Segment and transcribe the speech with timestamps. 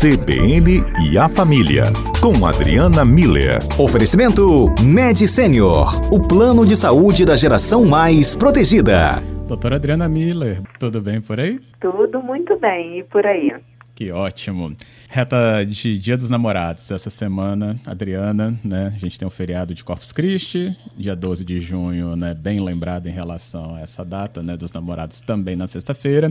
[0.00, 1.86] CBN e a Família,
[2.22, 3.58] com Adriana Miller.
[3.76, 9.20] Oferecimento Med Senior, o plano de saúde da geração mais protegida.
[9.48, 11.58] Doutora Adriana Miller, tudo bem por aí?
[11.80, 13.52] Tudo muito bem, e por aí?
[13.96, 14.72] Que ótimo.
[15.10, 18.92] Reta de Dia dos Namorados essa semana, Adriana, né?
[18.94, 22.34] A gente tem um feriado de Corpus Christi, dia 12 de junho, né?
[22.34, 24.54] Bem lembrado em relação a essa data, né?
[24.54, 26.30] Dos namorados também na sexta-feira.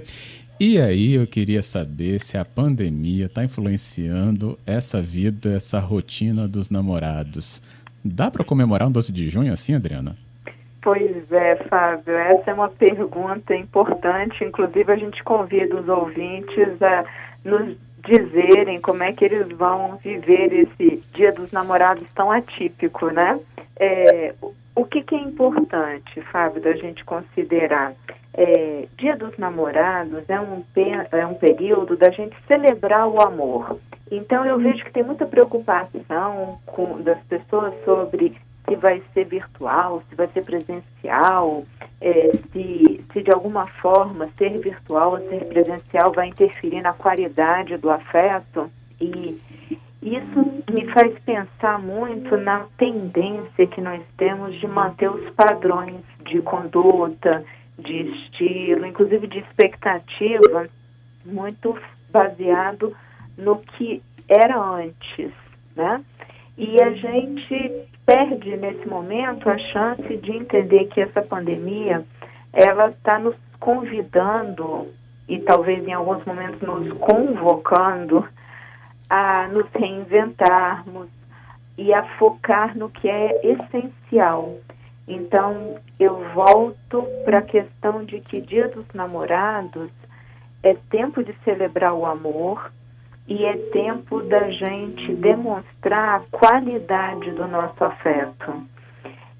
[0.59, 6.69] E aí eu queria saber se a pandemia está influenciando essa vida, essa rotina dos
[6.69, 7.63] namorados.
[8.05, 10.15] Dá para comemorar um 12 de junho assim, Adriana?
[10.83, 14.43] Pois é, Fábio, essa é uma pergunta importante.
[14.43, 17.03] Inclusive, a gente convida os ouvintes a
[17.43, 17.75] nos
[18.07, 23.39] dizerem como é que eles vão viver esse Dia dos Namorados tão atípico, né?
[23.79, 24.33] É,
[24.75, 27.93] o que, que, é importante, Fábio, da gente considerar?
[28.33, 30.63] É, Dia dos Namorados é um,
[31.11, 33.77] é um período da gente celebrar o amor.
[34.09, 40.03] Então eu vejo que tem muita preocupação com, das pessoas sobre se vai ser virtual,
[40.09, 41.65] se vai ser presencial,
[42.01, 47.77] é, se, se de alguma forma ser virtual ou ser presencial vai interferir na qualidade
[47.77, 48.69] do afeto.
[48.99, 49.39] E
[50.01, 56.41] isso me faz pensar muito na tendência que nós temos de manter os padrões de
[56.41, 57.43] conduta,
[57.79, 60.67] de estilo, inclusive de expectativa,
[61.25, 61.77] muito
[62.11, 62.95] baseado
[63.37, 65.31] no que era antes,
[65.75, 66.03] né?
[66.57, 72.03] E a gente perde nesse momento a chance de entender que essa pandemia
[72.51, 74.87] ela está nos convidando
[75.27, 78.27] e talvez em alguns momentos nos convocando
[79.09, 81.09] a nos reinventarmos
[81.77, 84.57] e a focar no que é essencial.
[85.07, 89.89] Então, eu volto para a questão de que Dia dos Namorados
[90.63, 92.71] é tempo de celebrar o amor,
[93.27, 98.63] e é tempo da gente demonstrar a qualidade do nosso afeto.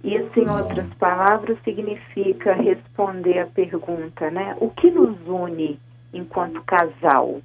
[0.04, 4.56] Isso, em outras palavras, significa responder a pergunta, né?
[4.60, 5.80] O que nos une
[6.14, 7.42] enquanto casal?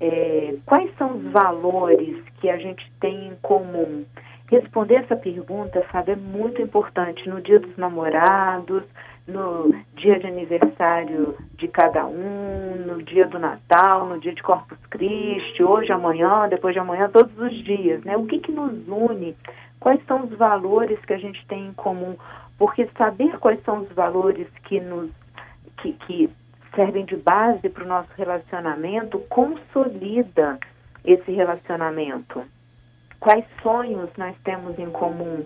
[0.00, 4.04] É, quais são os valores que a gente tem em comum?
[4.50, 8.82] Responder essa pergunta, sabe, é muito importante no dia dos namorados,
[9.32, 14.78] no dia de aniversário de cada um, no dia do Natal, no dia de Corpus
[14.90, 18.16] Christi, hoje, amanhã, depois de amanhã, todos os dias, né?
[18.16, 19.36] O que que nos une?
[19.80, 22.16] Quais são os valores que a gente tem em comum?
[22.58, 25.10] Porque saber quais são os valores que nos
[25.78, 26.30] que, que
[26.74, 30.58] servem de base para o nosso relacionamento consolida
[31.04, 32.42] esse relacionamento.
[33.18, 35.44] Quais sonhos nós temos em comum?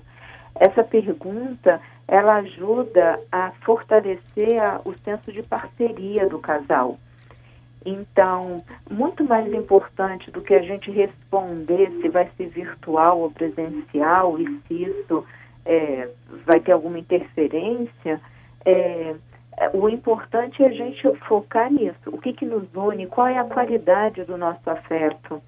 [0.54, 6.98] Essa pergunta ela ajuda a fortalecer a, o senso de parceria do casal.
[7.84, 14.38] Então, muito mais importante do que a gente responder se vai ser virtual ou presencial
[14.40, 15.24] e se isso
[15.64, 16.08] é,
[16.44, 18.20] vai ter alguma interferência,
[18.64, 19.14] é,
[19.72, 21.96] o importante é a gente focar nisso.
[22.08, 23.06] O que, que nos une?
[23.06, 25.40] Qual é a qualidade do nosso afeto?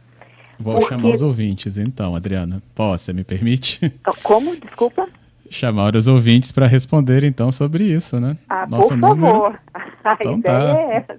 [0.59, 0.89] Vou Porque...
[0.89, 2.63] chamar os ouvintes, então, Adriana.
[2.75, 3.81] Posso, me permite?
[4.23, 4.57] Como?
[4.57, 5.09] Desculpa?
[5.50, 8.36] Chamar os ouvintes para responder então sobre isso, né?
[8.48, 9.32] Ah, Nosso por número...
[9.32, 9.59] favor.
[10.04, 10.78] A então tá.
[10.78, 11.19] é essa.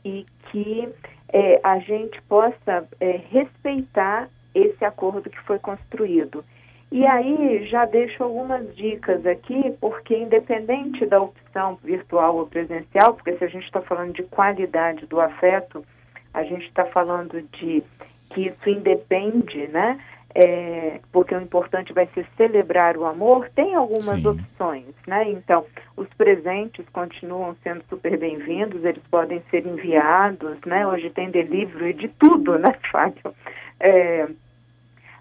[0.03, 0.89] e que
[1.31, 6.43] é, a gente possa é, respeitar esse acordo que foi construído.
[6.91, 13.37] E aí já deixo algumas dicas aqui, porque independente da opção virtual ou presencial, porque
[13.37, 15.85] se a gente está falando de qualidade do afeto,
[16.33, 17.81] a gente está falando de
[18.29, 19.99] que isso independe, né?
[20.33, 24.27] É, porque o importante vai ser celebrar o amor, tem algumas Sim.
[24.27, 25.29] opções, né?
[25.29, 25.65] Então,
[25.97, 30.87] os presentes continuam sendo super bem-vindos, eles podem ser enviados, né?
[30.87, 33.33] Hoje tem delivery de tudo, né, Fábio?
[33.79, 34.27] É,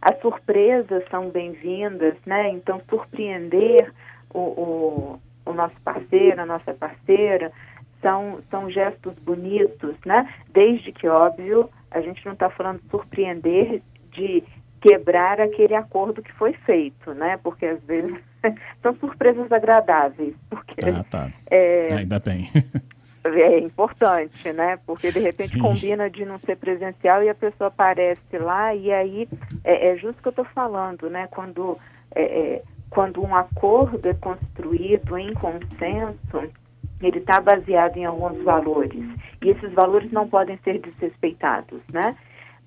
[0.01, 2.49] as surpresas são bem-vindas, né?
[2.51, 3.93] Então, surpreender
[4.33, 7.51] o, o, o nosso parceiro, a nossa parceira,
[8.01, 10.33] são, são gestos bonitos, né?
[10.53, 13.83] Desde que, óbvio, a gente não está falando surpreender
[14.13, 14.43] de
[14.81, 17.39] quebrar aquele acordo que foi feito, né?
[17.43, 18.19] Porque às vezes
[18.83, 20.35] são surpresas agradáveis.
[20.49, 21.31] Porque, ah, tá.
[21.51, 22.49] É, Ainda bem.
[23.25, 24.79] é importante, né?
[24.87, 25.59] Porque de repente Sim.
[25.59, 29.29] combina de não ser presencial e a pessoa aparece lá e aí
[29.63, 31.29] é, é justo o que eu estou falando, né?
[31.31, 31.79] Quando,
[32.15, 36.51] é, é, quando um acordo é construído em consenso,
[37.03, 39.03] ele está baseado em alguns valores
[39.43, 42.17] e esses valores não podem ser desrespeitados, né?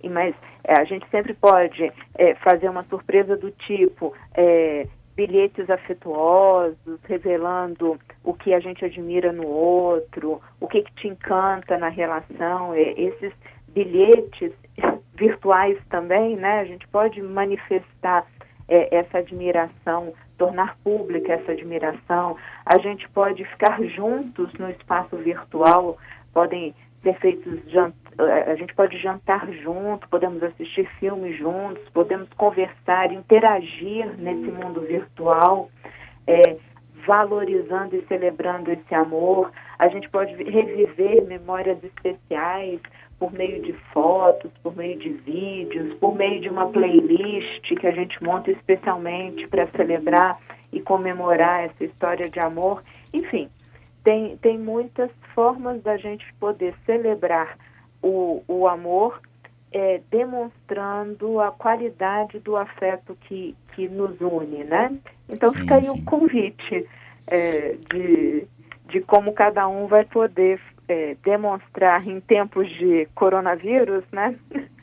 [0.10, 7.00] Mas é, a gente sempre pode é, fazer uma surpresa do tipo é, bilhetes afetuosos,
[7.04, 12.76] revelando o que a gente admira no outro, o que, que te encanta na relação.
[12.76, 13.34] Esses
[13.70, 14.52] bilhetes
[15.16, 16.60] virtuais também, né?
[16.60, 18.26] A gente pode manifestar
[18.68, 22.38] é, essa admiração, tornar pública essa admiração.
[22.66, 25.98] A gente pode ficar juntos no espaço virtual,
[26.34, 26.74] podem
[27.12, 27.94] feitos jant...
[28.18, 35.70] a gente pode jantar junto, podemos assistir filmes juntos, podemos conversar, interagir nesse mundo virtual,
[36.26, 36.56] é,
[37.06, 39.52] valorizando e celebrando esse amor.
[39.78, 42.80] A gente pode reviver memórias especiais
[43.20, 47.92] por meio de fotos, por meio de vídeos, por meio de uma playlist que a
[47.92, 50.38] gente monta especialmente para celebrar
[50.72, 52.84] e comemorar essa história de amor.
[53.14, 53.50] Enfim,
[54.04, 57.58] tem, tem muitas formas da gente poder celebrar
[58.02, 59.22] o, o amor,
[59.72, 64.96] é, demonstrando a qualidade do afeto que, que nos une, né?
[65.28, 66.88] Então Sim, fica aí o convite
[67.28, 68.48] é, de,
[68.90, 74.36] de como cada um vai poder é, demonstrar em tempos de coronavírus, né?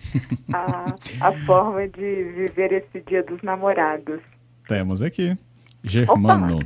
[0.52, 4.20] a, a forma de viver esse dia dos namorados.
[4.66, 5.36] Temos aqui.
[5.84, 6.60] Germano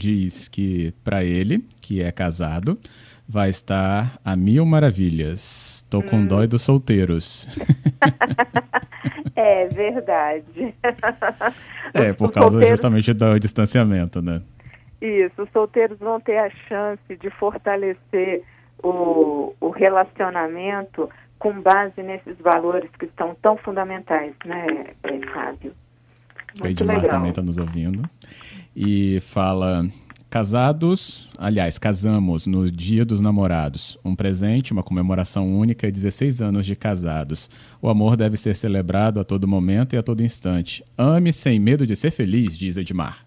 [0.00, 2.78] diz que para ele, que é casado,
[3.28, 5.84] vai estar a mil maravilhas.
[5.90, 6.02] Tô Hum.
[6.02, 7.46] com dó dos solteiros.
[9.36, 10.74] É verdade.
[11.94, 14.42] é, por os causa solteiros- justamente do distanciamento, né?
[15.00, 18.42] Isso, os solteiros vão ter a chance de fortalecer
[18.82, 21.08] o, o relacionamento
[21.38, 25.72] com base nesses valores que estão tão fundamentais, né, eh, Fábio?
[26.56, 27.10] O Muito Edmar legal.
[27.10, 28.02] também está nos ouvindo.
[28.74, 29.86] E fala:
[30.30, 33.98] casados, aliás, casamos no Dia dos Namorados.
[34.04, 37.50] Um presente, uma comemoração única e 16 anos de casados.
[37.82, 40.84] O amor deve ser celebrado a todo momento e a todo instante.
[40.96, 43.24] Ame sem medo de ser feliz, diz Edmar.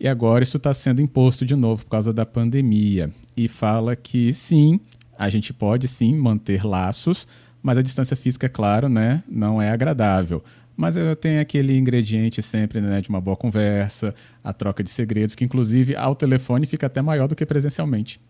[0.00, 3.10] E agora isso está sendo imposto de novo por causa da pandemia.
[3.36, 4.80] E fala que sim,
[5.22, 7.28] a gente pode sim manter laços,
[7.62, 10.42] mas a distância física, claro, né, não é agradável.
[10.76, 15.36] Mas eu tenho aquele ingrediente sempre né, de uma boa conversa, a troca de segredos,
[15.36, 18.20] que inclusive ao telefone fica até maior do que presencialmente.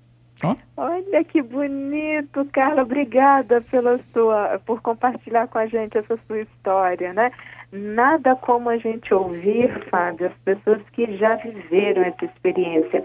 [0.45, 2.83] Ó, Olha que bonito, Carla.
[2.83, 7.31] Obrigada pela sua, por compartilhar com a gente essa sua história, né?
[7.73, 13.03] Nada como a gente ouvir, Fábio, as pessoas que já viveram essa experiência,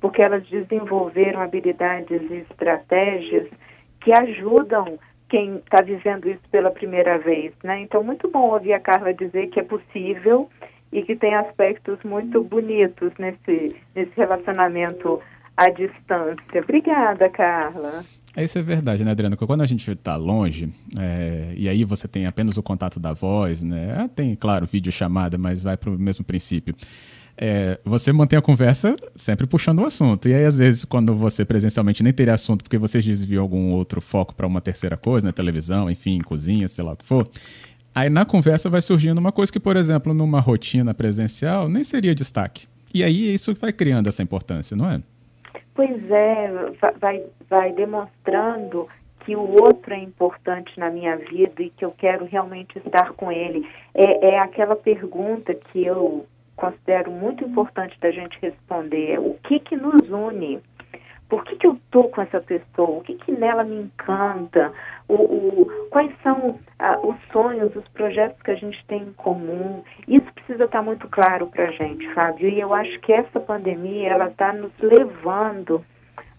[0.00, 3.48] porque elas desenvolveram habilidades e estratégias
[4.00, 4.98] que ajudam
[5.28, 7.80] quem está vivendo isso pela primeira vez, né?
[7.80, 10.48] Então, muito bom ouvir a Carla dizer que é possível
[10.92, 15.20] e que tem aspectos muito bonitos nesse, nesse relacionamento
[15.56, 16.60] à distância.
[16.62, 18.04] Obrigada, Carla.
[18.36, 19.36] Isso é verdade, né, Adriana?
[19.36, 23.12] Porque Quando a gente está longe, é, e aí você tem apenas o contato da
[23.12, 24.08] voz, né?
[24.14, 26.74] Tem, claro, vídeo chamada, mas vai para o mesmo princípio.
[27.42, 30.28] É, você mantém a conversa sempre puxando o assunto.
[30.28, 34.02] E aí, às vezes, quando você presencialmente nem teria assunto porque vocês desviam algum outro
[34.02, 35.32] foco para uma terceira coisa, né?
[35.32, 37.26] Televisão, enfim, cozinha, sei lá o que for.
[37.94, 42.14] Aí na conversa vai surgindo uma coisa que, por exemplo, numa rotina presencial nem seria
[42.14, 42.66] destaque.
[42.92, 45.00] E aí isso vai criando essa importância, não é?
[45.74, 48.86] Pois é, va- vai, vai demonstrando
[49.24, 53.32] que o outro é importante na minha vida e que eu quero realmente estar com
[53.32, 53.66] ele.
[53.94, 56.26] É, é aquela pergunta que eu
[56.60, 60.60] considero muito importante da gente responder: o que que nos une?
[61.28, 62.98] Por que, que eu estou com essa pessoa?
[62.98, 64.72] O que, que nela me encanta?
[65.06, 66.58] O, o- quais são
[67.04, 69.84] os sonhos, os projetos que a gente tem em comum?
[70.08, 72.48] Isso precisa estar muito claro para a gente, Fábio.
[72.48, 75.84] E eu acho que essa pandemia ela está nos levando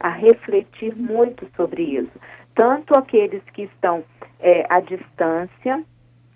[0.01, 2.11] a refletir muito sobre isso.
[2.53, 4.03] Tanto aqueles que estão
[4.41, 5.85] eh, à distância,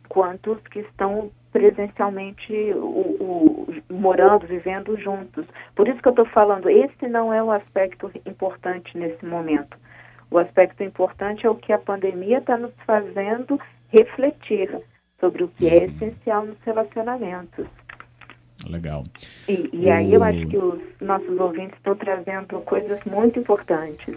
[0.08, 5.46] quanto os que estão presencialmente o, o, morando, vivendo juntos.
[5.74, 9.78] Por isso que eu estou falando, esse não é o aspecto importante nesse momento.
[10.30, 13.58] O aspecto importante é o que a pandemia está nos fazendo
[13.88, 14.70] refletir
[15.18, 17.66] sobre o que é essencial nos relacionamentos.
[18.70, 19.06] Legal.
[19.48, 24.14] E, e aí eu acho que os nossos ouvintes estão trazendo coisas muito importantes.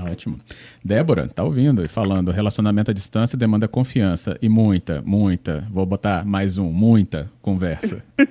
[0.00, 0.38] Ótimo.
[0.84, 6.24] Débora, tá ouvindo e falando, relacionamento à distância demanda confiança e muita, muita, vou botar
[6.24, 8.02] mais um, muita conversa.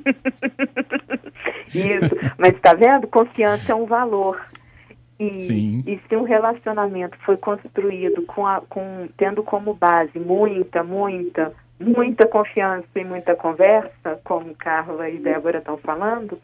[1.74, 3.08] Isso, mas está vendo?
[3.08, 4.39] Confiança é um valor.
[5.20, 5.84] E, Sim.
[5.86, 12.27] e se um relacionamento foi construído com, a, com tendo como base muita, muita, muita
[12.27, 16.39] confiança e muita conversa, como Carla e Débora estão falando,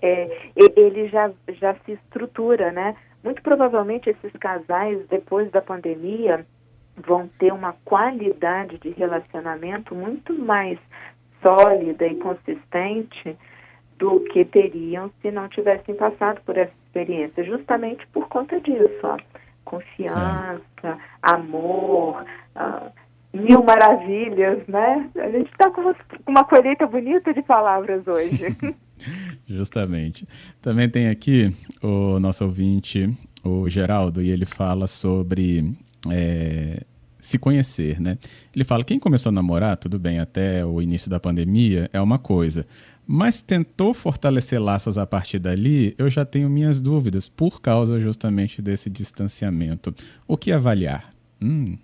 [0.00, 2.96] é, ele já, já se estrutura, né?
[3.22, 6.46] Muito provavelmente esses casais, depois da pandemia,
[6.96, 10.78] vão ter uma qualidade de relacionamento muito mais
[11.42, 13.36] sólida e consistente
[13.98, 19.18] do que teriam se não tivessem passado por essa experiência, justamente por conta disso, ó.
[19.64, 22.24] confiança, amor,
[22.56, 22.92] uh,
[23.32, 25.10] mil maravilhas, né?
[25.16, 25.94] A gente está com
[26.26, 28.56] uma colheita bonita de palavras hoje.
[29.48, 30.26] Justamente.
[30.60, 33.12] Também tem aqui o nosso ouvinte,
[33.44, 35.74] o Geraldo, e ele fala sobre
[36.10, 36.82] é,
[37.18, 38.18] se conhecer, né?
[38.54, 42.18] Ele fala: quem começou a namorar, tudo bem, até o início da pandemia, é uma
[42.18, 42.66] coisa.
[43.06, 48.60] Mas tentou fortalecer laços a partir dali, eu já tenho minhas dúvidas, por causa justamente
[48.60, 49.94] desse distanciamento.
[50.26, 51.10] O que avaliar?
[51.40, 51.78] Hum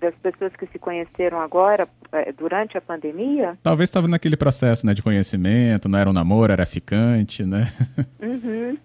[0.00, 3.58] das pessoas que se conheceram agora, eh, durante a pandemia?
[3.62, 7.64] Talvez estava naquele processo né, de conhecimento, não era um namoro, era ficante, né?
[8.20, 8.76] Uhum.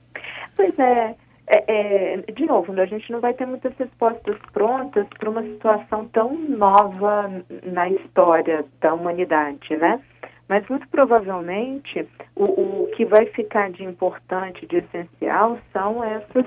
[0.55, 1.15] Pois é,
[1.47, 5.43] é, é, de novo, né, a gente não vai ter muitas respostas prontas para uma
[5.43, 7.29] situação tão nova
[7.63, 10.01] na história da humanidade, né?
[10.47, 12.43] Mas muito provavelmente o,
[12.83, 16.45] o que vai ficar de importante, de essencial, são essas,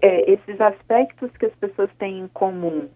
[0.00, 2.88] é, esses aspectos que as pessoas têm em comum,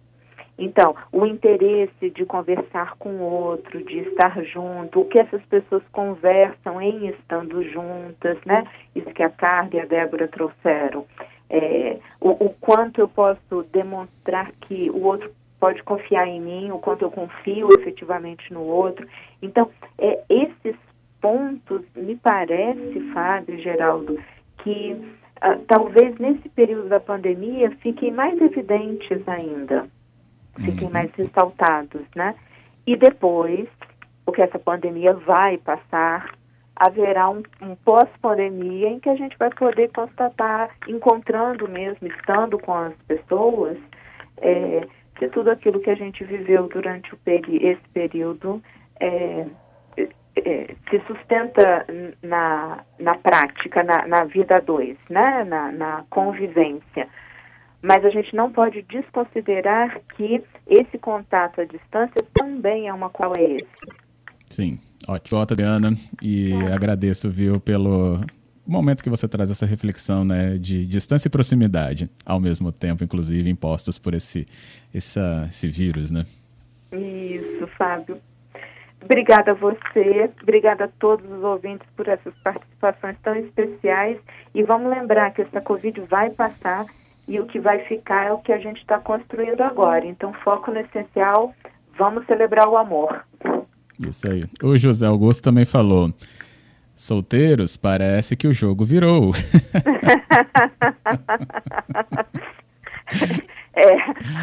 [0.58, 5.82] então, o interesse de conversar com o outro, de estar junto, o que essas pessoas
[5.92, 8.64] conversam em estando juntas, né?
[8.94, 11.04] Isso que a Carla e a Débora trouxeram.
[11.50, 16.78] É, o, o quanto eu posso demonstrar que o outro pode confiar em mim, o
[16.78, 19.06] quanto eu confio efetivamente no outro.
[19.42, 20.76] Então, é, esses
[21.20, 24.18] pontos, me parece, Fábio Geraldo,
[24.58, 29.86] que ah, talvez nesse período da pandemia fiquem mais evidentes ainda
[30.56, 30.92] fiquem uhum.
[30.92, 32.34] mais ressaltados, né?
[32.86, 33.68] E depois,
[34.24, 36.32] o que essa pandemia vai passar,
[36.76, 42.74] haverá um, um pós-pandemia em que a gente vai poder constatar, encontrando mesmo, estando com
[42.74, 43.78] as pessoas,
[44.38, 44.86] é,
[45.18, 48.62] se tudo aquilo que a gente viveu durante o peri esse período
[49.00, 49.46] é,
[49.96, 51.86] é, se sustenta
[52.22, 55.44] na, na prática, na, na vida dois, né?
[55.44, 57.08] na, na convivência
[57.86, 63.32] mas a gente não pode desconsiderar que esse contato à distância também é uma qual
[63.36, 63.96] é esse.
[64.50, 65.90] Sim, ótimo, Adriana,
[66.20, 66.72] e é.
[66.72, 68.20] agradeço, viu, pelo
[68.66, 73.48] momento que você traz essa reflexão, né, de distância e proximidade, ao mesmo tempo, inclusive,
[73.48, 74.48] impostos por esse,
[74.92, 76.26] essa, esse vírus, né?
[76.90, 78.18] Isso, Fábio.
[79.00, 84.18] Obrigada a você, obrigada a todos os ouvintes por essas participações tão especiais
[84.52, 86.84] e vamos lembrar que essa Covid vai passar
[87.28, 90.06] e o que vai ficar é o que a gente está construindo agora.
[90.06, 91.54] Então, foco no essencial,
[91.98, 93.24] vamos celebrar o amor.
[93.98, 94.44] Isso aí.
[94.62, 96.12] O José Augusto também falou.
[96.94, 99.32] Solteiros, parece que o jogo virou.
[103.74, 103.96] é,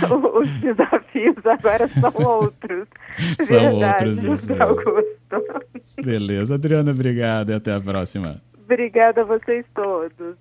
[0.06, 2.88] os desafios agora são outros.
[3.40, 5.44] São Verdade, outros, José Augusto.
[6.04, 8.42] Beleza, Adriana, obrigado e até a próxima.
[8.64, 10.36] Obrigada a vocês todos.